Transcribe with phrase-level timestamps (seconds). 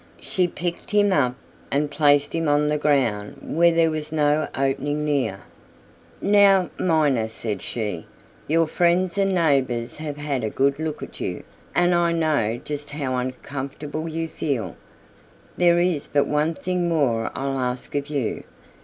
[0.19, 1.35] She picked him up
[1.71, 5.41] and placed him on the ground where there was no opening near.
[6.19, 8.07] "Now, Miner," said she,
[8.47, 11.43] "your friends and neighbors have had a good look at you,
[11.75, 14.75] and I know just how uncomfortable you feel.
[15.55, 18.43] There is but one thing more I'll ask of you.